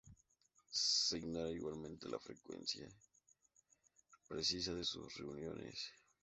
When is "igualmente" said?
1.51-2.09